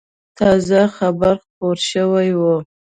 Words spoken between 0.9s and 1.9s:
خبر خپور